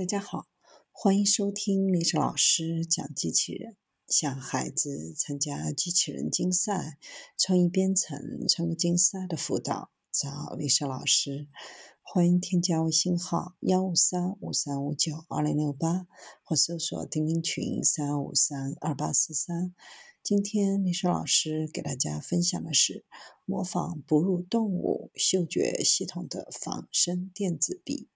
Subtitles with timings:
[0.00, 0.48] 大家好，
[0.92, 3.76] 欢迎收听历史老师讲机器人。
[4.08, 6.96] 想孩子参加机器人竞赛、
[7.36, 11.48] 创意编程、创客竞赛的辅导，找历史老师。
[12.00, 16.06] 欢迎添加微信号幺五三五三五九二零六八，
[16.42, 19.74] 或搜索钉钉群三五三二八四三。
[20.22, 23.04] 今天历史老师给大家分享的是
[23.44, 28.08] 模仿哺乳动物嗅觉系统的仿生电子笔。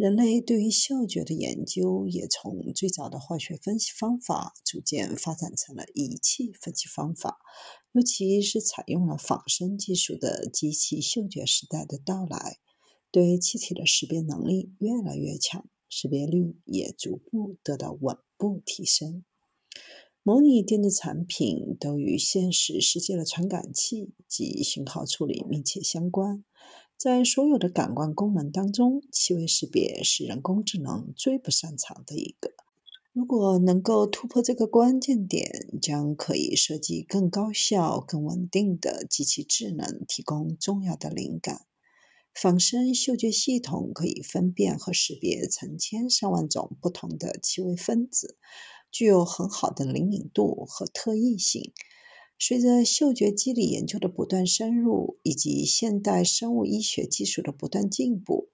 [0.00, 7.36] 人类对于嗅觉的研究也从最早的化学分析方法，逐渐发展成了仪器分析方法。
[7.92, 12.56] 尤其是采用了仿生技术的机器嗅觉时代的到来，
[13.10, 19.22] 对气体的识别能力越来越强，识别率也逐步得到稳步提升。
[20.22, 26.42] 模拟电子产品都与现实世界的传感器及信号处理密切相关。
[27.00, 32.52] 在所有的感官功能当中，气味识别是人工智能最不擅长的一个。
[33.14, 35.48] 如果能够突破这个关键点，
[35.80, 41.62] 将可以设计更高效、更稳定的机器智能提供重要的灵感。
[42.34, 48.36] 仿生嗅觉系统可以分辨和识别成千上万种不同的气味分子，
[48.90, 51.72] 具有很好的灵敏度和特异性。
[52.42, 58.48] 随着嗅觉机理研究的不断深入，以及现代生物医学技术的不断进步，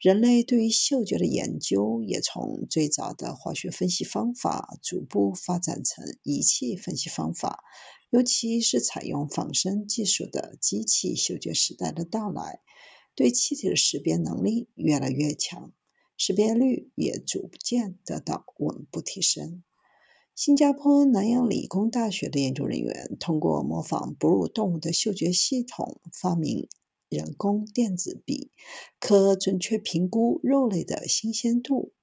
[0.00, 7.62] 人类对于嗅觉的研究也从最早的化学分析方法逐步发展成仪器分析方法。
[8.08, 12.60] 尤其是采用仿生技术的机器嗅觉时代的到来，
[13.14, 15.74] 对气体的识别能力越来越强，
[16.16, 19.62] 识别率也逐渐得到稳步提升。
[20.36, 26.68] 新加坡南洋理工大学的研究人员通过模仿哺乳动物的嗅觉系统，发明
[27.08, 28.50] 人工电子笔，
[29.00, 31.94] 可准确评估肉类的新鲜度。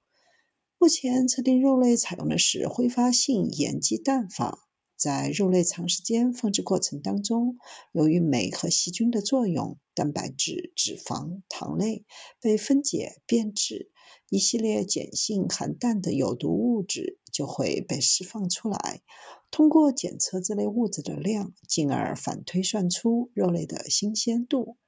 [0.78, 4.63] 目前测定肉类采用的是挥发性盐基氮法。
[4.96, 7.58] 在肉类长时间放置过程当中，
[7.92, 12.04] 由于酶和细菌的作用，蛋白质、脂肪、糖类
[12.40, 13.90] 被分解变质，
[14.30, 19.02] 一系列碱性含氮的有毒物质就会被释放出来。
[19.50, 24.78] 通过检测这类物质的量，进而反推算出肉类的新鲜度。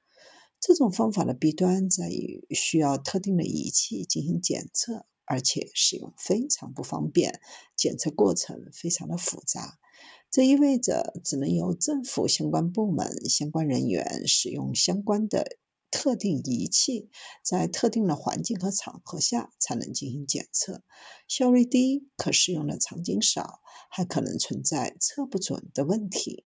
[0.58, 7.40] 这种方法的弊端在于需要特定的仪器进行检测，而且使用非常不方便，
[7.76, 9.78] 检测过程非常的复杂。
[10.30, 15.58] 这意味着只能由政府相关部门相关人员使用相关的
[15.90, 17.08] 特定仪器，
[17.42, 20.82] 在特定的环境和场合下才能进行检测，
[21.26, 26.44] 效率低，可使用的场景少，还可能存在测不准的问题。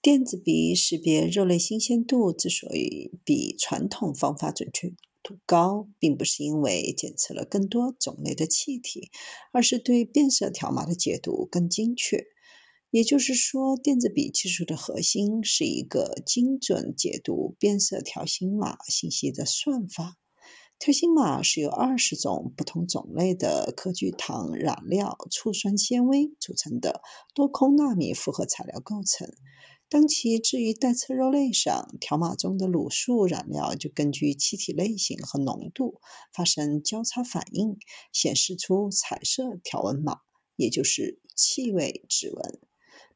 [0.00, 4.90] 电子鼻识别肉类新鲜度之所以比传统方法准确
[5.22, 9.10] 度高，并不是因为检测了更多种类的气体，
[9.50, 12.26] 而是对变色条码的解读更精确。
[12.94, 20.16] 也就是说，电子笔技术的核心是一个精准解读变色条形码信息的算法。
[20.78, 27.02] 条形码是由二十种不同种类的科聚糖染料、醋酸纤维组成的
[27.34, 29.28] 多空纳米复合材料构成。
[29.88, 36.00] 当其置于待测肉类上，条码中的卤素染料就根据气体类型和浓度
[36.32, 37.76] 发生交叉反应，
[38.12, 40.18] 显示出彩色条纹码，
[40.54, 42.60] 也就是气味指纹。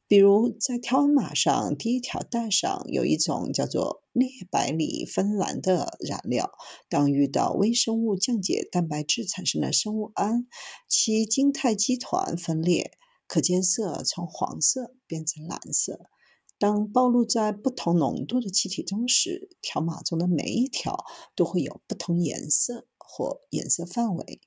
[0.09, 6.51] 比如，在条纹码上第一条带上有一种叫做裂百里芬兰的染料，
[6.89, 10.47] 当遇到微生物降解蛋白质产生的生物胺，
[10.87, 12.93] 其晶态基团分裂，
[13.27, 15.99] 可见色从黄色变成蓝色。
[16.57, 21.05] 当暴露在不同浓度的气体中时，条码中的每一条
[21.35, 24.41] 都会有不同颜色或颜色范围。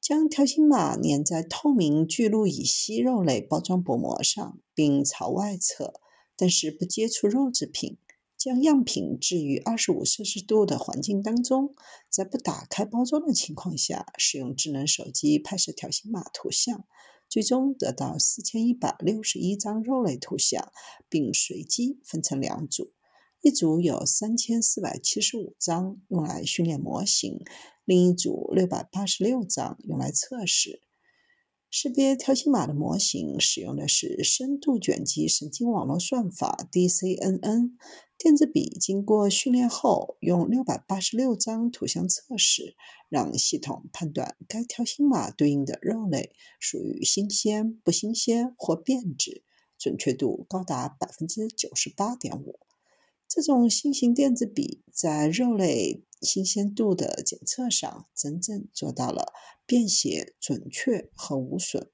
[0.00, 6.00] 将条形码粘在透明聚氯乙烯肉类包装薄膜上，并朝外侧，
[6.36, 7.98] 但是不接触肉制品。
[8.36, 11.74] 将样品置于二十五摄氏度的环境当中，
[12.08, 16.84] 在不打开包装的情况下，使用智能手机拍摄条形码图像，
[17.28, 20.70] 最终得到四千一百六十一张肉类图像，
[21.08, 22.92] 并随机分成两组。
[23.40, 27.44] 一组有三千四百七十五张用来训练模型，
[27.84, 30.82] 另一组六百八十六张用来测试。
[31.70, 37.72] 识别条形码的模型使用的是深度卷积神经网络算法 （DCNN）。
[38.16, 42.74] 电子笔经过训练后，用六百八十六张图像测试，
[43.08, 49.44] 让系统判断该条形码对应的肉类属于新鲜、不新鲜或变质，
[49.78, 52.58] 准确度高达百分之九十八点五。
[53.28, 59.34] 这种新型电子笔在肉类新鲜度的检测上，真正做到了
[59.66, 61.90] 便携、准确和无损。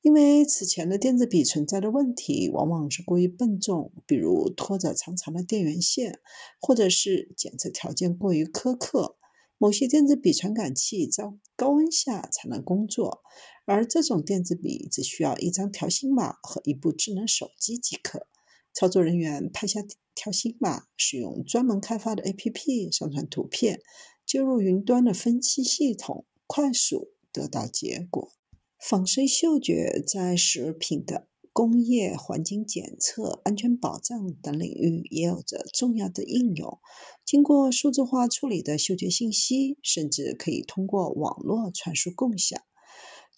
[0.00, 6.18] 因为此前的电子笔存在的问题，往往是过于笨重，比如拖着长长的电源线，
[6.60, 9.16] 或者是检测条件过于苛刻。
[9.56, 11.24] 某些电子笔传感器在
[11.54, 13.22] 高温下才能工作，
[13.66, 18.26] 而这种电子笔只需要一张条形码和一部智能手机即可。
[18.72, 19.82] 操作人员拍下
[20.18, 23.80] 条形码，使用专门开发的 APP 上传图片，
[24.26, 28.32] 接入云端的分析系统，快速得到结果。
[28.80, 36.78] 仿生嗅觉在食品的工业环境检测、安全保障等领域也有着重要的应用。
[37.24, 42.60] 经过数字化处理的嗅觉信息，甚至可以通过网络传输共享。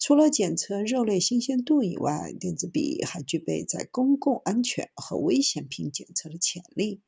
[0.00, 7.02] 除了检测肉类新鲜度以外，电子笔还具备在公共安全和危险品检测的潜力。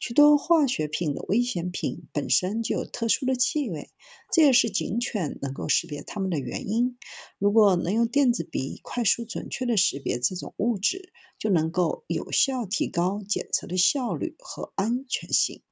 [0.00, 3.90] 许多化学品的危险品本身就有特殊的气味，
[4.32, 6.96] 这也是警犬能够识别它们的原因。
[7.40, 15.62] 如果能用电子笔快速准确地识别这种物质，就能够有效提高检测的效率和安全性。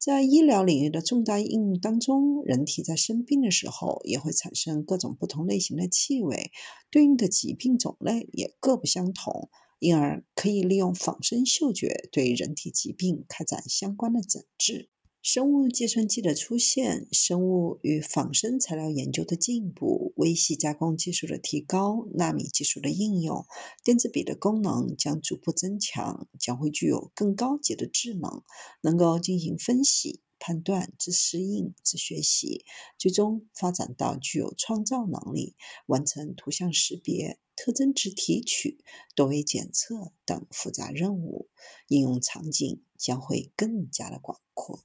[0.00, 6.50] 在医疗领域的重大应用当中，人体在生病的时候也会产生各种不同类型的气味，
[6.90, 9.50] 对应的疾病种类也各不相同。
[9.78, 14.90] 因而可以利用仿生嗅觉对人体疾病开展相关的诊治。
[15.22, 23.44] 生物计算机的出现，生物与仿生材料研究的进步，微细加工技术的提高，纳米技术的应用，
[23.84, 28.42] 电子笔的功能将逐步增强，将会具有更高级的智能，
[28.80, 30.22] 能够进行分析。
[30.42, 32.64] 判断、自适应、自学习，
[32.96, 38.82] 最终发展到具有创造能力，完成图像识别、特征值提取、
[39.14, 41.50] 多维检测等复杂任务，
[41.88, 44.82] 应用场景将会更加的广阔。